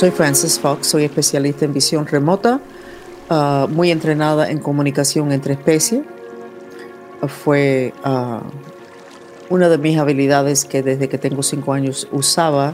[0.00, 2.58] Soy Frances Fox, soy especialista en visión remota,
[3.28, 6.00] uh, muy entrenada en comunicación entre especies.
[7.28, 8.40] fue uh,
[9.50, 12.72] una de mis habilidades que desde que tengo cinco años usaba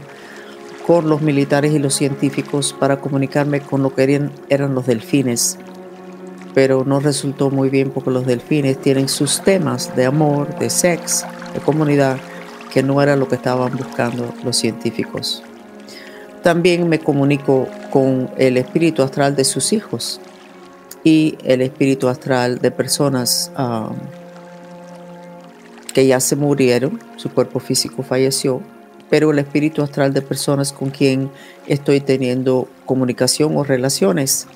[0.85, 5.57] con los militares y los científicos para comunicarme con lo que eran, eran los delfines.
[6.53, 11.27] Pero no resultó muy bien porque los delfines tienen sus temas de amor, de sexo,
[11.53, 12.19] de comunidad,
[12.73, 15.43] que no era lo que estaban buscando los científicos.
[16.47, 20.21] También me comunico con el espíritu astral de sus hijos
[21.03, 23.97] y el espíritu astral de personas um,
[25.93, 28.61] que ya se murieron, su cuerpo físico falleció,
[29.09, 31.29] pero el espíritu astral de personas con quien
[31.65, 34.47] estoy teniendo comunicación o relaciones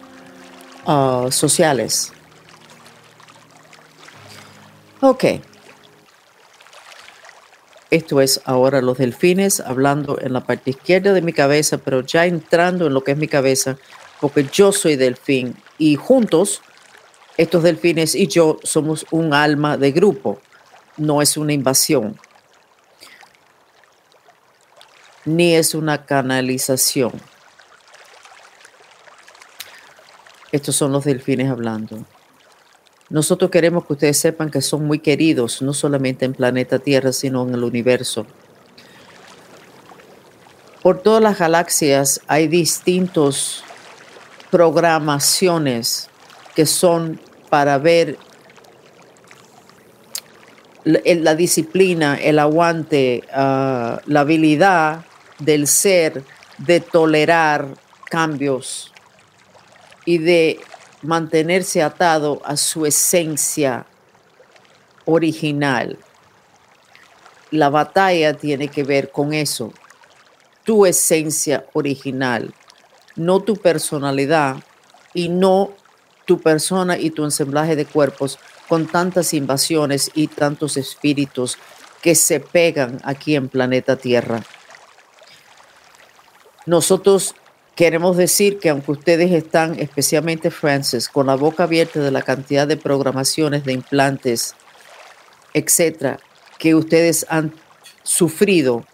[0.88, 2.14] uh, sociales.
[5.02, 5.26] Ok.
[7.92, 12.26] Esto es ahora los delfines hablando en la parte izquierda de mi cabeza, pero ya
[12.26, 13.78] entrando en lo que es mi cabeza,
[14.22, 16.62] porque yo soy delfín y juntos
[17.36, 20.40] estos delfines y yo somos un alma de grupo,
[20.96, 22.18] no es una invasión,
[25.26, 27.12] ni es una canalización.
[30.54, 32.06] Estos son los delfines hablando.
[33.12, 37.46] Nosotros queremos que ustedes sepan que son muy queridos, no solamente en planeta Tierra, sino
[37.46, 38.26] en el universo.
[40.82, 43.66] Por todas las galaxias hay distintos
[44.50, 46.10] programaciones
[46.56, 48.18] que son para ver
[50.86, 55.04] la, disciplina, el aguante, ah, la habilidad
[55.38, 56.24] del ser
[56.60, 57.68] de tolerar
[58.06, 58.94] cambios
[60.06, 60.62] y de
[61.02, 63.86] mantenerse atado a su esencia
[65.06, 65.98] original.
[67.50, 69.74] La batalla tiene que ver con eso,
[70.64, 72.54] tu esencia original,
[73.16, 74.58] no tu personalidad
[75.14, 75.72] y no
[76.26, 81.58] tu persona y tu ensamblaje de cuerpos con tantas invasiones y tantos espíritus
[82.02, 84.42] que se pegan aquí en planeta Tierra.
[86.66, 87.36] Nosotros
[87.76, 92.68] Queremos decir que aunque ustedes están, especialmente Francis, con la boca abierta de la cantidad
[92.68, 94.56] de programaciones, de implantes,
[95.54, 96.20] etcétera,
[96.60, 97.54] que ustedes han
[98.04, 98.86] sufrido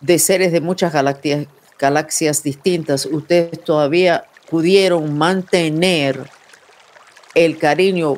[0.00, 6.30] de seres de muchas galaxias, distintas, ustedes todavía pudieron mantener
[7.34, 8.16] el cariño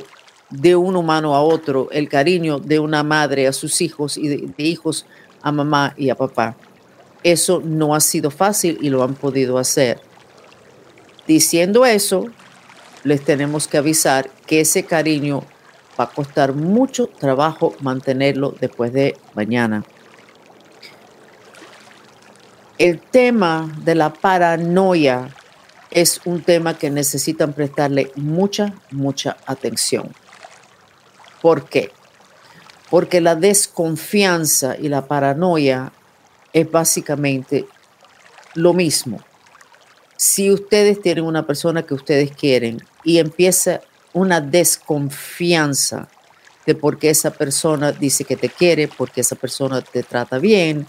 [0.51, 4.63] de un humano a otro, el cariño de una madre a sus hijos y de
[4.63, 5.07] hijos
[5.43, 6.57] a mamá y a papá.
[7.23, 10.01] Eso no ha sido fácil y lo han podido hacer.
[11.27, 12.27] Diciendo eso,
[13.03, 15.43] les tenemos que avisar que ese cariño
[15.99, 19.85] va a costar mucho trabajo mantenerlo después de mañana.
[22.79, 25.35] El tema de la paranoia
[25.91, 30.13] es un tema que necesitan prestarle mucha, mucha atención.
[31.41, 31.91] ¿Por qué?
[32.91, 35.93] Porque la desconfianza y la paranoia
[36.57, 37.67] es básicamente
[38.55, 39.23] lo mismo.
[40.17, 43.83] Si ustedes tienen una persona que ustedes quieren y empieza
[44.15, 46.09] una desconfianza
[46.65, 50.87] de por qué esa persona dice que te quiere, porque esa persona te trata bien,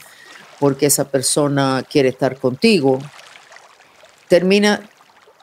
[0.57, 2.99] porque esa persona quiere estar contigo,
[4.29, 4.89] termina,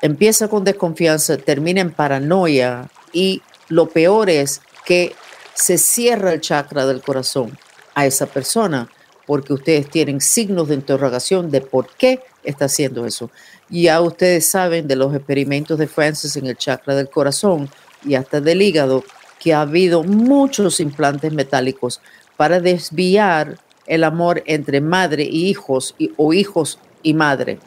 [0.01, 5.15] empieza con desconfianza, termina en paranoia y lo peor es que
[5.53, 7.59] se cierra el chakra del corazón
[7.95, 8.89] a esa persona
[9.27, 13.31] porque ustedes tienen signos de interrogación de por qué está haciendo eso.
[13.71, 17.69] Ya ustedes saben de los experimentos de Francis en el chakra del corazón
[18.05, 19.05] y hasta del hígado,
[19.41, 22.01] que ha habido muchos implantes metálicos
[22.37, 27.59] para desviar el amor entre madre y hijos o hijos y madre,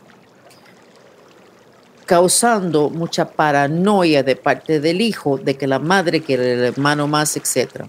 [2.05, 7.37] causando mucha paranoia de parte del hijo de que la madre quiere el hermano más,
[7.37, 7.87] etcétera.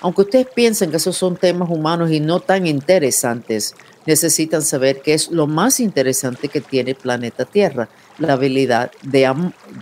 [0.00, 3.74] Aunque ustedes piensen que esos son temas humanos y no tan interesantes,
[4.06, 9.30] necesitan saber que es lo más interesante que tiene el planeta Tierra, la habilidad de,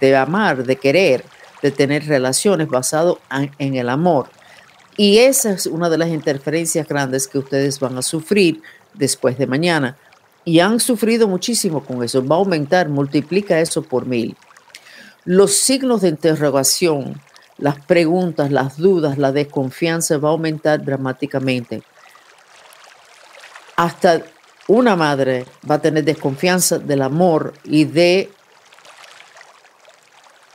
[0.00, 1.24] de amar, de querer,
[1.62, 3.20] de tener relaciones basado
[3.58, 4.28] en el amor.
[4.96, 8.62] Y esa es una de las interferencias grandes que ustedes van a sufrir
[8.94, 9.96] después de mañana.
[10.44, 12.24] Y han sufrido muchísimo con eso.
[12.24, 14.36] Va a aumentar, multiplica eso por mil.
[15.24, 17.20] Los signos de interrogación
[17.58, 21.82] las preguntas, las dudas, la desconfianza va a aumentar dramáticamente.
[23.76, 24.22] Hasta
[24.68, 28.30] una madre va a tener desconfianza del amor y de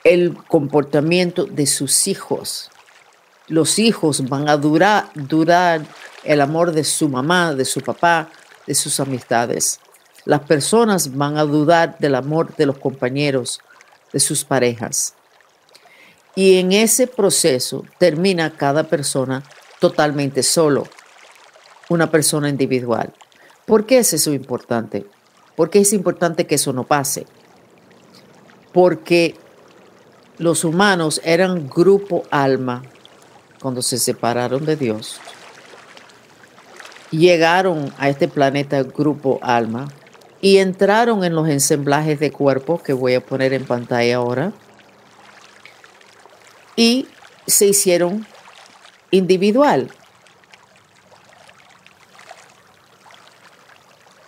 [0.04, 2.70] el comportamiento de sus hijos.
[3.48, 5.82] Los hijos van a durar, durar
[6.24, 8.30] el amor de su mamá, de su papá,
[8.68, 9.80] de sus amistades.
[10.26, 13.60] Las personas van a dudar del amor de los compañeros,
[14.14, 15.16] de sus parejas.
[16.36, 19.44] Y en ese proceso termina cada persona
[19.80, 20.84] totalmente solo,
[21.90, 23.14] una persona individual.
[23.66, 25.06] ¿Por qué es eso importante?
[25.56, 27.26] ¿Por qué es importante que eso no pase?
[28.72, 29.36] Porque
[30.38, 32.84] los humanos eran grupo alma
[33.62, 35.20] cuando se separaron de Dios.
[37.12, 39.90] Llegaron a este planeta grupo alma
[40.40, 44.54] y entraron en los ensamblajes de cuerpo que voy a poner en pantalla ahora
[46.76, 47.08] y
[47.48, 48.26] se hicieron
[49.12, 49.90] individual.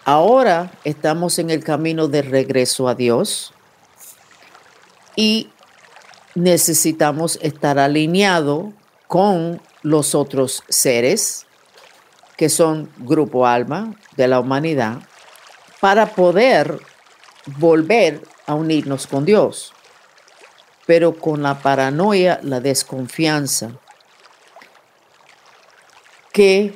[0.06, 3.54] Ahora estamos en el camino de regreso a Dios
[5.16, 5.50] y
[6.36, 8.74] necesitamos estar alineado
[9.08, 11.46] con los otros seres
[12.36, 15.00] que son grupo alma de la humanidad
[15.80, 16.80] para poder
[17.58, 19.74] volver a unirnos con Dios.
[20.86, 23.72] Pero con la paranoia, la desconfianza
[26.32, 26.74] que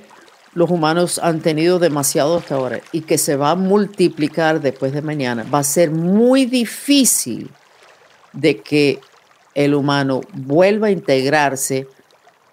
[0.54, 5.02] los humanos han tenido demasiado hasta ahora y que se va a multiplicar después de
[5.02, 7.52] mañana, va a ser muy difícil
[8.34, 9.00] de que
[9.54, 11.88] el humano vuelva a integrarse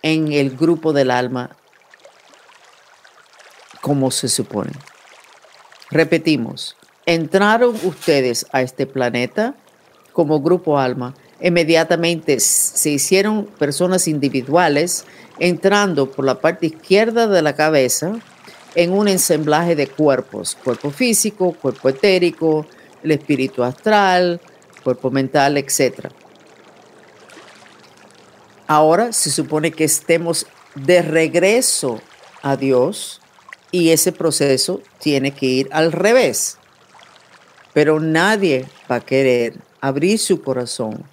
[0.03, 1.57] en el grupo del alma
[3.81, 4.73] como se supone.
[5.91, 9.55] Repetimos, entraron ustedes a este planeta
[10.12, 15.05] como grupo alma, inmediatamente se hicieron personas individuales
[15.38, 18.19] entrando por la parte izquierda de la cabeza
[18.75, 22.67] en un ensamblaje de cuerpos, cuerpo físico, cuerpo etérico,
[23.02, 24.41] el espíritu astral,
[24.82, 26.08] cuerpo mental, etc.
[28.67, 32.00] Ahora se supone que estemos de regreso
[32.40, 33.20] a Dios
[33.70, 36.56] y ese proceso tiene que ir al revés.
[37.75, 41.05] Pero nadie va a querer abrir su corazón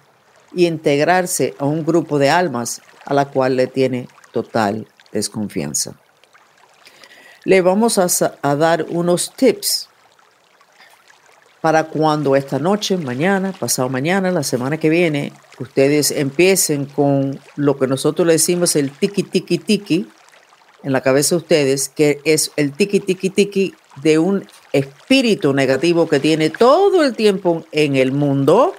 [0.54, 5.94] y integrarse a un grupo de almas a la cual le tiene total desconfianza.
[7.44, 9.88] Le vamos a, dar unos tips
[11.60, 17.78] para cuando esta noche, mañana, pasado mañana, la semana que viene, ustedes empiecen con lo
[17.78, 20.08] que nosotros le decimos el tiki tiki tiki
[20.84, 26.08] en la cabeza de ustedes, que es el tiki tiki tiki de un espíritu negativo
[26.08, 28.74] que tiene todo el tiempo en el mundo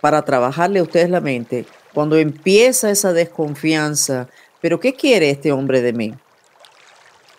[0.00, 1.66] para trabajarle a ustedes la mente.
[1.94, 4.28] Cuando empieza esa desconfianza,
[4.60, 6.14] pero ¿qué quiere este hombre de mí?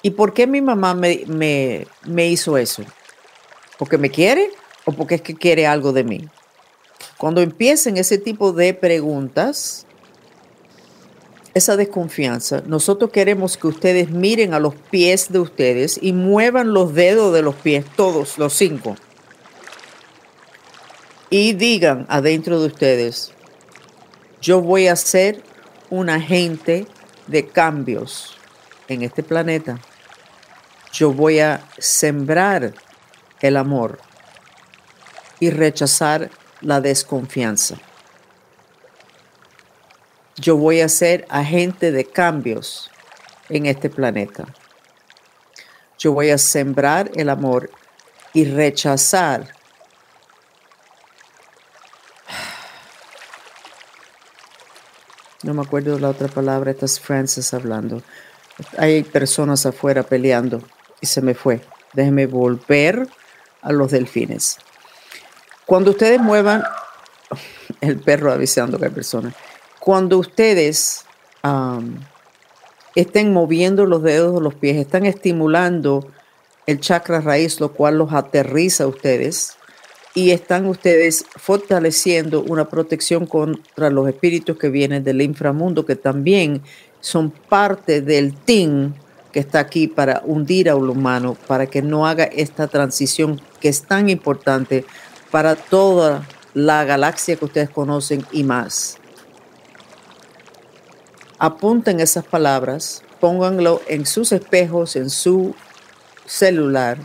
[0.02, 2.84] ¿Y por qué mi mamá me, me, me hizo eso?
[3.78, 4.52] ¿Porque me quiere
[4.86, 6.28] o porque es que quiere algo de mí?
[7.18, 9.86] Cuando empiecen ese tipo de preguntas,
[11.54, 16.94] esa desconfianza, nosotros queremos que ustedes miren a los pies de ustedes y muevan los
[16.94, 18.96] dedos de los pies, todos, los cinco.
[21.30, 23.34] Y digan adentro de ustedes,
[24.42, 25.44] yo voy a ser
[25.90, 26.88] un agente
[27.28, 28.38] de cambios
[28.88, 29.78] en este planeta.
[30.94, 32.74] Yo voy a sembrar
[33.42, 34.00] el amor
[35.40, 36.30] y rechazar
[36.62, 37.76] la desconfianza.
[40.38, 42.90] Yo voy a ser agente de cambios
[43.50, 44.46] en este planeta.
[46.00, 47.70] Yo voy a sembrar el amor
[48.34, 49.57] y rechazar
[55.44, 58.02] no me acuerdo de la otra palabra, estas Francis hablando.
[58.78, 60.62] Hay personas afuera peleando
[61.00, 61.62] y se me fue.
[61.94, 63.08] Déjeme volver
[63.62, 64.58] a los delfines.
[65.66, 66.64] Cuando ustedes muevan,
[67.82, 69.34] el perro avisando que hay personas,
[69.80, 71.06] cuando ustedes
[72.96, 76.12] estén moviendo los dedos o los pies, están estimulando
[76.66, 79.57] el chakra raíz, lo cual los aterriza a ustedes
[80.18, 86.64] y están ustedes fortaleciendo una protección contra los espíritus que vienen del inframundo, que también
[87.02, 88.96] son parte del team
[89.32, 93.70] que está aquí para hundir a un humano, para que no haga esta transición que
[93.70, 94.86] es tan importante
[95.30, 98.98] para toda la galaxia que ustedes conocen y más.
[101.38, 105.54] Apunten esas palabras, pónganlo en sus espejos, en su
[106.26, 106.98] celular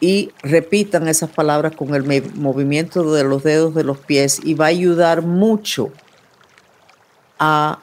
[0.00, 4.66] y repitan esas palabras con el movimiento de los dedos de los pies y va
[4.66, 5.92] a ayudar mucho
[7.38, 7.78] a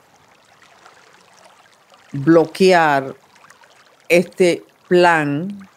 [2.11, 3.15] bloquear
[4.09, 5.69] este plan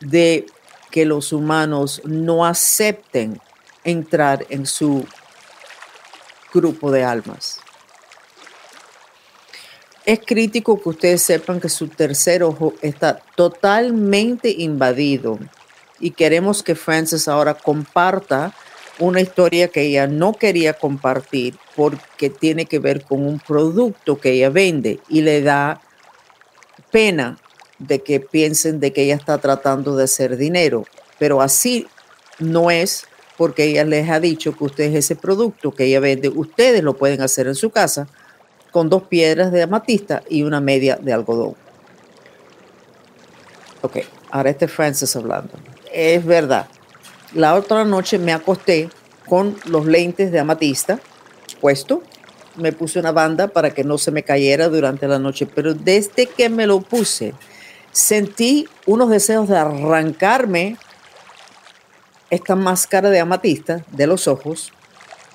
[0.00, 0.46] de
[0.90, 3.40] que los humanos no acepten
[3.84, 5.04] entrar en su
[6.52, 7.60] grupo de almas.
[10.04, 15.38] Es crítico que ustedes sepan que su tercer ojo está totalmente invadido
[15.98, 18.54] y queremos que Frances ahora comparta
[18.98, 24.32] una historia que ella no quería compartir porque tiene que ver con un producto que
[24.32, 25.80] ella vende y le da
[26.90, 27.38] pena
[27.78, 30.84] de que piensen de que ella está tratando de hacer dinero,
[31.18, 31.86] pero así
[32.38, 33.06] no es
[33.38, 37.22] porque ella les ha dicho que ustedes ese producto que ella vende, ustedes lo pueden
[37.22, 38.06] hacer en su casa
[38.70, 41.54] con dos piedras de amatista y una media de algodón.
[43.82, 43.98] Ok,
[44.30, 45.52] ahora este Francis hablando.
[45.92, 46.66] Es verdad.
[47.34, 48.90] La otra noche me acosté
[49.28, 50.98] con los lentes de amatista
[51.60, 52.02] puesto.
[52.56, 56.26] Me puse una banda para que no se me cayera durante la noche, pero desde
[56.26, 57.32] que me lo puse,
[57.92, 60.76] sentí unos deseos de arrancarme
[62.28, 64.72] esta máscara de amatista de los ojos.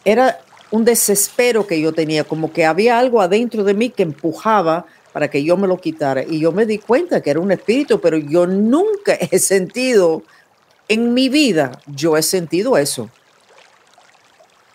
[0.03, 0.39] Era
[0.71, 5.29] un desespero que yo tenía, como que había algo adentro de mí que empujaba para
[5.29, 6.23] que yo me lo quitara.
[6.23, 10.23] Y yo me di cuenta que era un espíritu, pero yo nunca he sentido,
[10.87, 13.09] en mi vida, yo he sentido eso.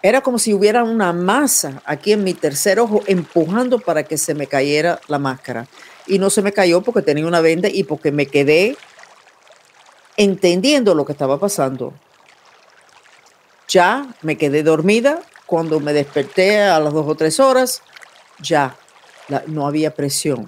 [0.03, 4.35] Era como si hubiera una masa aquí en mi tercer ojo empujando para que se
[4.35, 5.67] me cayera la máscara.
[6.07, 8.77] Y no se me cayó porque tenía una venda y porque me quedé
[10.17, 11.93] entendiendo lo que estaba pasando.
[13.69, 17.83] Ya me quedé dormida cuando me desperté a las dos o tres horas,
[18.41, 18.77] ya
[19.49, 20.47] no había presión.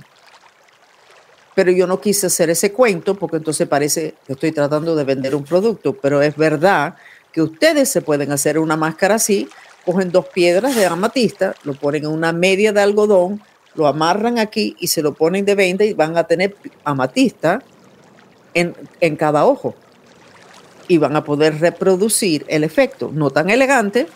[1.56, 5.34] Pero yo no quise hacer ese cuento porque entonces parece que estoy tratando de vender
[5.34, 6.94] un producto, pero es verdad
[7.32, 9.48] que ustedes se pueden hacer una máscara así,
[9.84, 13.42] cogen dos piedras de amatista, lo ponen en una media de algodón,
[13.74, 16.54] lo amarran aquí y se lo ponen de venta y van a tener
[16.84, 17.60] amatista
[18.54, 19.74] en, en cada ojo.
[20.86, 24.06] Y van a poder reproducir el efecto, no tan elegante,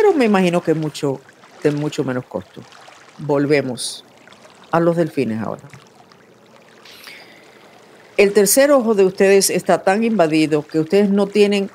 [0.00, 1.20] pero me imagino que mucho,
[1.62, 2.62] de mucho menos costo.
[3.18, 4.04] Volvemos
[4.70, 5.62] a los delfines ahora.
[8.16, 11.70] El tercer ojo de ustedes está tan invadido que ustedes no tienen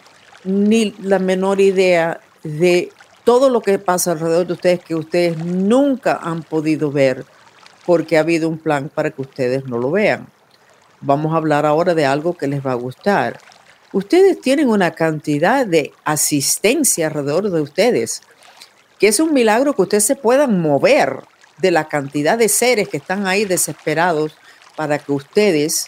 [0.45, 2.91] ni la menor idea de
[3.25, 7.25] todo lo que pasa alrededor de ustedes que ustedes nunca han podido ver
[7.85, 10.27] porque ha habido un plan para que ustedes no lo vean.
[11.01, 13.39] Vamos a hablar ahora de algo que les va a gustar
[13.93, 18.21] ustedes tienen una cantidad de asistencia alrededor de ustedes,
[18.99, 21.19] que es un milagro que ustedes se puedan mover
[21.59, 24.35] de la cantidad de seres que están ahí desesperados
[24.75, 25.87] para que ustedes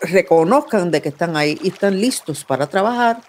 [0.00, 3.20] reconozcan de que están ahí y están listos para trabajar.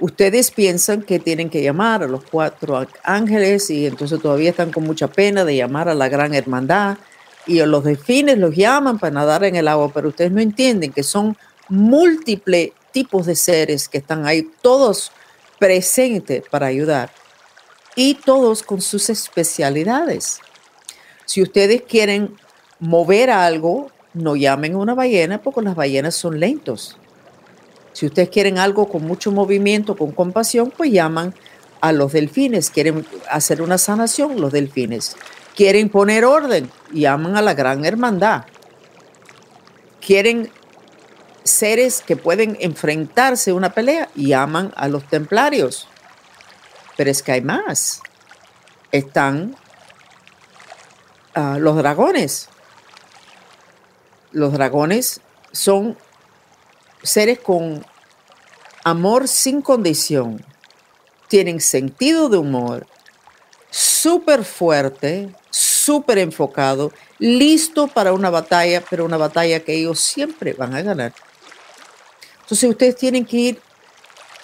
[0.00, 4.84] Ustedes piensan que tienen que llamar a los cuatro ángeles y entonces todavía están con
[4.84, 6.98] mucha pena de llamar a la gran hermandad
[7.46, 11.02] y los delfines los llaman para nadar en el agua, pero ustedes no entienden que
[11.02, 11.36] son
[11.68, 15.12] múltiples tipos de seres que están ahí, todos
[15.58, 17.10] presentes para ayudar
[17.94, 20.40] y todos con sus especialidades.
[21.24, 22.36] Si ustedes quieren
[22.80, 26.96] mover algo, no llamen a una ballena porque las ballenas son lentos.
[27.92, 31.34] Si ustedes quieren algo con mucho movimiento, con compasión, pues llaman
[31.80, 32.70] a los delfines.
[32.70, 35.16] Quieren hacer una sanación, los delfines.
[35.56, 38.44] Quieren poner orden, llaman a la gran hermandad.
[40.00, 40.50] Quieren
[41.48, 45.88] seres que pueden enfrentarse a una pelea y aman a los templarios.
[46.96, 48.02] Pero es que hay más.
[48.92, 49.56] Están
[51.34, 52.48] ah, los dragones.
[54.32, 55.20] Los dragones
[55.52, 55.96] son
[57.02, 57.84] seres con
[58.84, 60.44] amor sin condición.
[61.28, 62.86] Tienen sentido de humor,
[63.70, 70.74] súper fuerte, súper enfocado, listo para una batalla, pero una batalla que ellos siempre van
[70.74, 71.12] a ganar.
[72.48, 73.60] Entonces ustedes tienen que ir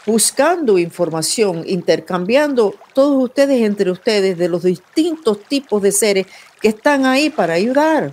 [0.04, 6.26] buscando información, intercambiando todos ustedes entre ustedes de los distintos tipos de seres
[6.60, 8.12] que están ahí para ayudar.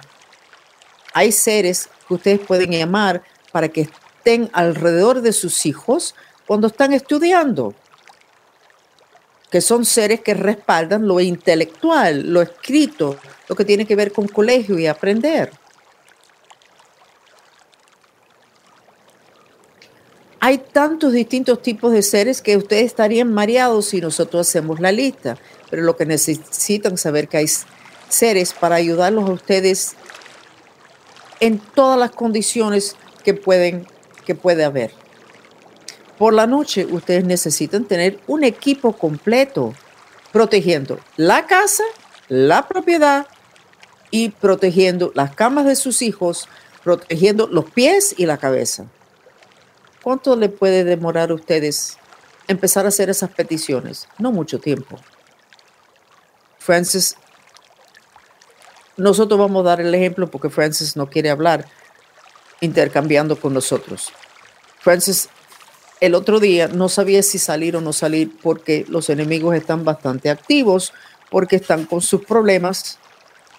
[1.13, 3.21] Hay seres que ustedes pueden llamar
[3.51, 6.15] para que estén alrededor de sus hijos
[6.47, 7.73] cuando están estudiando,
[9.49, 13.17] que son seres que respaldan lo intelectual, lo escrito,
[13.49, 15.51] lo que tiene que ver con colegio y aprender.
[20.43, 25.37] Hay tantos distintos tipos de seres que ustedes estarían mareados si nosotros hacemos la lista,
[25.69, 27.45] pero lo que necesitan saber que hay
[28.09, 29.93] seres para ayudarlos a ustedes
[31.39, 33.85] en todas las condiciones que pueden
[34.25, 34.91] que puede haber.
[36.17, 39.75] Por la noche ustedes necesitan tener un equipo completo
[40.31, 41.83] protegiendo la casa,
[42.29, 43.27] la propiedad
[44.09, 46.49] y protegiendo las camas de sus hijos,
[46.83, 48.87] protegiendo los pies y la cabeza.
[50.03, 51.97] ¿Cuánto le puede demorar a ustedes
[52.47, 54.07] empezar a hacer esas peticiones?
[54.17, 54.97] No mucho tiempo.
[56.59, 57.15] Francis
[58.97, 61.65] nosotros vamos a dar el ejemplo porque Francis no quiere hablar
[62.59, 64.11] intercambiando con nosotros.
[64.79, 65.29] Francis
[65.99, 70.31] el otro día no sabía si salir o no salir porque los enemigos están bastante
[70.31, 70.93] activos,
[71.29, 72.97] porque están con sus problemas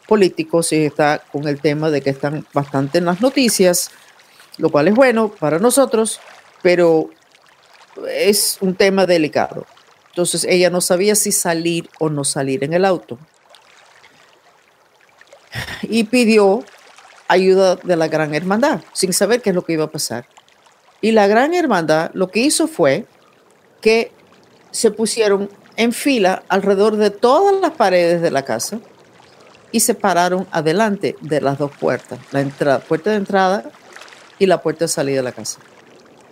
[0.09, 3.93] políticos y está con el tema de que están bastante en las noticias,
[4.59, 6.21] lo cual es bueno para nosotros,
[6.63, 7.11] pero
[8.09, 9.67] es un tema delicado.
[10.09, 13.19] Entonces ella no sabía si salir o no salir en el auto.
[15.83, 16.65] Y pidió
[17.29, 20.27] ayuda de la gran hermandad, sin saber qué es lo que iba a pasar.
[21.01, 23.07] Y la gran hermandad lo que hizo fue
[23.81, 24.13] que
[24.71, 28.79] se pusieron en fila alrededor de todas las paredes de la casa
[29.73, 33.65] y se pararon adelante de las dos puertas, la entrada, puerta de entrada
[34.39, 35.59] y la puerta de salida de la casa.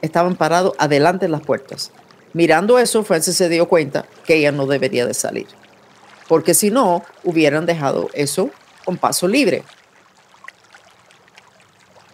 [0.03, 1.91] Estaban parados adelante de las puertas.
[2.33, 5.47] Mirando eso, Francis se dio cuenta que ella no debería de salir,
[6.29, 8.51] porque si no, hubieran dejado eso
[8.85, 9.65] con paso libre.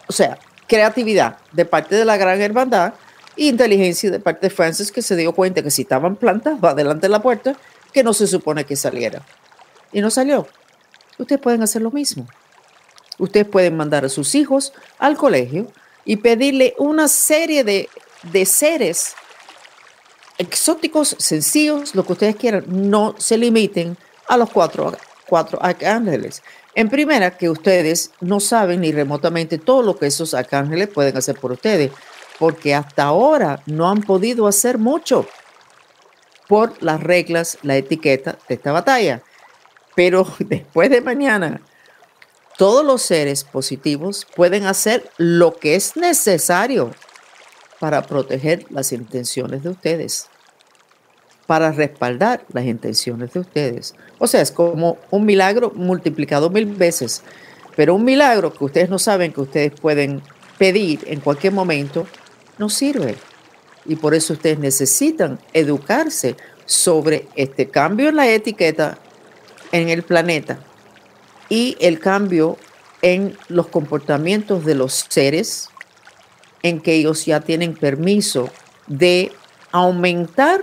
[0.07, 2.93] O sea, creatividad de parte de la gran hermandad
[3.35, 7.01] e inteligencia de parte de Francis que se dio cuenta que si estaban plantados adelante
[7.01, 7.55] de la puerta,
[7.93, 9.21] que no se supone que saliera.
[9.91, 10.47] Y no salió.
[11.17, 12.27] Ustedes pueden hacer lo mismo.
[13.19, 15.67] Ustedes pueden mandar a sus hijos al colegio
[16.07, 17.89] y pedirle una serie de,
[18.23, 19.13] de seres
[20.37, 23.97] exóticos, sencillos, lo que ustedes quieran, no se limiten
[24.27, 24.95] a los cuatro,
[25.27, 26.41] cuatro arcángeles.
[26.73, 31.37] En primera, que ustedes no saben ni remotamente todo lo que esos arcángeles pueden hacer
[31.39, 31.91] por ustedes,
[32.39, 35.27] porque hasta ahora no han podido hacer mucho
[36.47, 39.21] por las reglas, la etiqueta de esta batalla.
[39.93, 41.59] Pero después de mañana,
[42.57, 46.91] todos los seres positivos pueden hacer lo que es necesario
[47.79, 50.27] para proteger las intenciones de ustedes,
[51.45, 53.93] para respaldar las intenciones de ustedes.
[54.17, 57.21] O sea, es como un milagro multiplicado mil veces,
[57.75, 60.23] pero un milagro que ustedes no saben que ustedes pueden
[60.57, 62.07] pedir en cualquier momento,
[62.57, 63.15] no sirve.
[63.85, 68.97] Y por eso ustedes necesitan educarse sobre este cambio en la etiqueta
[69.71, 70.59] en el planeta
[71.49, 72.57] y el cambio
[73.01, 75.69] en los comportamientos de los seres
[76.63, 78.49] en que ellos ya tienen permiso
[78.87, 79.31] de
[79.71, 80.61] aumentar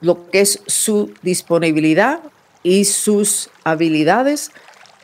[0.00, 2.20] lo que es su disponibilidad
[2.62, 4.50] y sus habilidades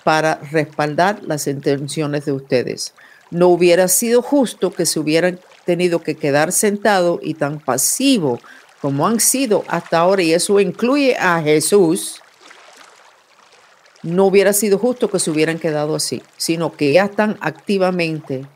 [0.04, 2.94] para respaldar las intenciones de ustedes.
[3.30, 8.40] No hubiera sido justo que se hubieran tenido que quedar sentado y tan pasivo
[8.80, 12.19] como han sido hasta ahora, y eso incluye a Jesús,
[14.02, 18.46] no hubiera sido justo que se hubieran quedado así, sino que ya están activamente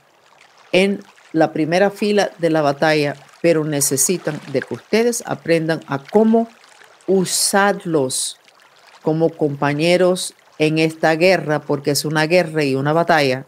[0.73, 1.03] en
[1.33, 6.49] la primera fila de la batalla, pero necesitan de que ustedes aprendan a cómo
[7.07, 8.39] usarlos
[9.03, 13.45] como compañeros en esta guerra, porque es una guerra y una batalla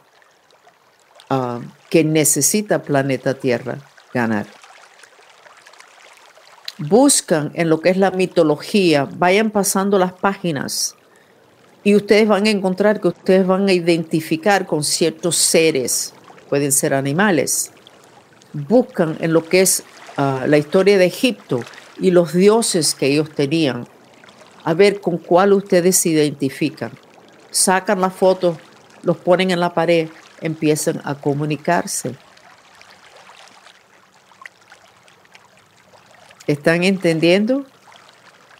[1.30, 3.78] ah, que necesita planeta Tierra
[4.12, 4.46] ganar.
[6.78, 10.94] Buscan en lo que es la mitología, vayan pasando las páginas
[11.86, 16.12] y ustedes van a encontrar que ustedes van a identificar con ciertos seres,
[16.48, 17.70] pueden ser animales,
[18.52, 19.84] buscan en lo que es
[20.16, 21.60] ah, la historia de Egipto
[22.00, 23.86] y los dioses que ellos tenían,
[24.64, 26.90] a ver con cuál ustedes se identifican.
[27.52, 28.58] Sacan las fotos,
[29.04, 30.08] los ponen en la pared,
[30.40, 32.16] empiezan a comunicarse.
[36.48, 37.64] ¿Están entendiendo?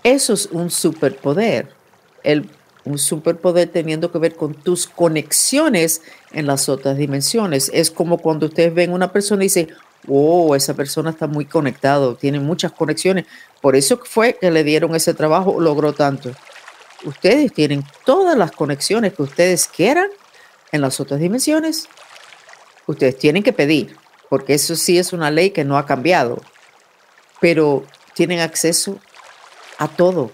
[0.05, 1.75] Eso es un superpoder.
[2.23, 2.49] El,
[2.87, 7.71] un superpoder teniendo que ver con tus conexiones en las otras dimensiones.
[7.75, 9.75] Es como cuando ustedes ven una persona y dicen,
[10.09, 13.27] oh, esa persona está muy conectado, tiene muchas conexiones.
[13.61, 16.31] Por eso fue que le dieron ese trabajo, logró tanto.
[17.05, 20.09] Ustedes tienen todas las conexiones que ustedes quieran
[20.71, 21.89] en las otras dimensiones.
[22.87, 23.97] Ustedes tienen que pedir,
[24.31, 26.41] porque eso sí es una ley que no ha cambiado,
[27.41, 29.01] pero tienen acceso
[29.79, 30.31] a todo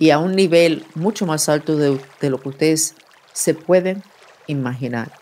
[0.00, 2.94] y a un nivel mucho más alto de, lo que ustedes
[3.34, 4.02] se pueden
[4.46, 5.12] imaginar.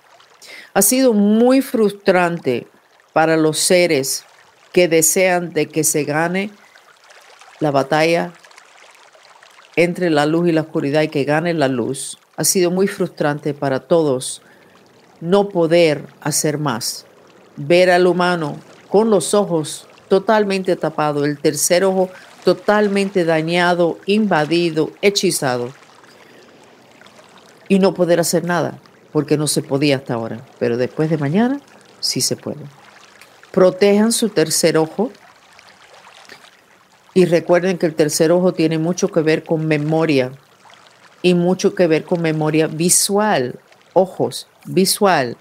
[0.72, 2.68] Ha sido muy frustrante
[3.12, 4.24] para los seres
[4.72, 6.50] que desean de que se gane
[7.58, 8.32] la batalla
[9.74, 12.16] entre la luz y la oscuridad y que gane la luz.
[12.36, 14.42] Ha sido muy frustrante para todos
[15.20, 17.04] no poder hacer más.
[17.56, 18.56] Ver al humano
[18.88, 22.10] con los ojos totalmente tapados, el tercer ojo
[22.44, 25.72] totalmente dañado, invadido, hechizado.
[27.68, 28.78] Y no poder hacer nada,
[29.12, 30.40] porque no se podía hasta ahora.
[30.58, 31.60] Pero después de mañana
[32.00, 32.60] sí se puede
[33.58, 35.10] protejan su tercer ojo.
[37.12, 40.30] Y recuerden que el tercer ojo tiene mucho que ver con memoria.
[41.20, 43.58] y mucho que ver con memoria visual,
[43.92, 45.36] ojos, visual.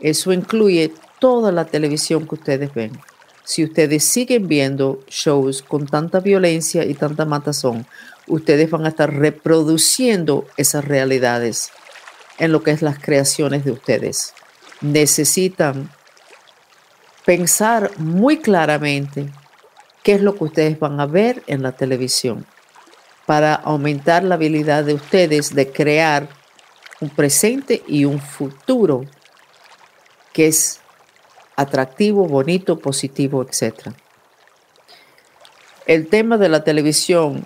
[0.00, 2.92] Eso incluye toda la televisión que ustedes ven.
[3.50, 7.84] Si ustedes siguen viendo shows con tanta violencia y tanta matazón,
[8.28, 11.72] ustedes van a estar reproduciendo esas realidades
[12.38, 14.34] en lo que es las creaciones de ustedes.
[14.80, 15.90] Necesitan
[17.24, 19.26] pensar muy claramente
[20.04, 22.46] qué es lo que ustedes van a ver en la televisión
[23.26, 26.28] para aumentar la habilidad de ustedes de crear
[27.00, 29.06] un presente y un futuro
[30.32, 30.79] que es
[31.60, 33.90] atractivo, bonito, positivo, etc.
[35.86, 37.44] El tema de la televisión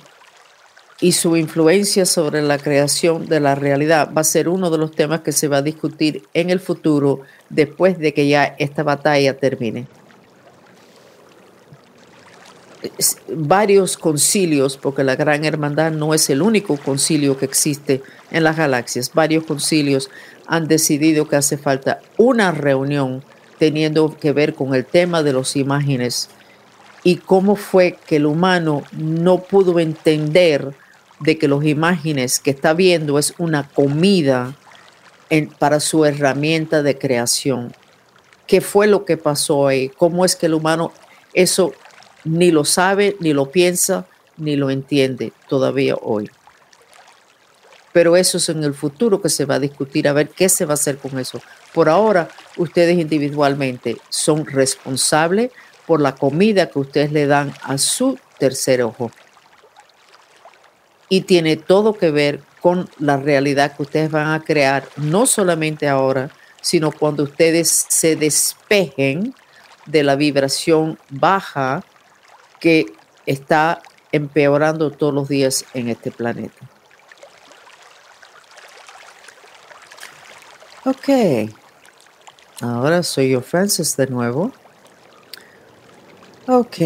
[1.00, 4.92] y su influencia sobre la creación de la realidad va a ser uno de los
[4.92, 9.36] temas que se va a discutir en el futuro después de que ya esta batalla
[9.36, 9.86] termine.
[13.28, 18.56] Varios concilios, porque la Gran Hermandad no es el único concilio que existe en las
[18.56, 20.10] galaxias, varios concilios
[20.46, 23.24] han decidido que hace falta una reunión
[23.64, 26.28] teniendo que ver con el tema de las imágenes
[27.02, 30.74] y cómo fue que el humano no pudo entender
[31.20, 34.54] de que las imágenes que está viendo es una comida
[35.58, 37.74] para su herramienta de creación.
[38.46, 39.88] ¿Qué fue lo que pasó ahí?
[39.88, 40.92] ¿Cómo es que el humano
[41.32, 41.72] eso
[42.22, 44.04] ni lo sabe, ni lo piensa,
[44.36, 46.30] ni lo entiende todavía hoy?
[47.94, 50.66] Pero eso es en el futuro que se va a discutir, a ver qué se
[50.66, 51.40] va a hacer con eso.
[51.74, 55.50] Por ahora, ustedes individualmente son responsables
[55.86, 59.10] por la comida que ustedes le dan a su tercer ojo
[61.08, 65.88] y tiene todo que ver con la realidad que ustedes van a crear, no solamente
[65.88, 66.30] ahora,
[66.62, 69.34] sino cuando ustedes se despejen
[69.86, 71.84] de la vibración baja
[72.58, 72.86] que
[73.26, 73.82] está
[74.12, 76.70] empeorando todos los días en este planeta.
[80.86, 81.08] Ok,
[82.60, 84.52] ahora soy yo Francis de nuevo.
[86.46, 86.76] Ok.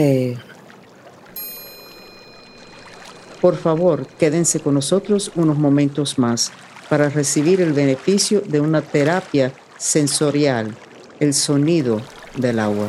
[3.41, 6.53] Por favor, quédense con nosotros unos momentos más
[6.89, 10.75] para recibir el beneficio de una terapia sensorial,
[11.21, 12.01] el sonido
[12.37, 12.89] del agua.